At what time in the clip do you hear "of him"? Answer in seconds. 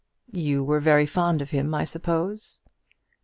1.43-1.75